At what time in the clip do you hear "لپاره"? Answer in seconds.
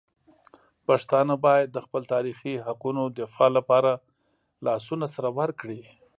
3.57-3.91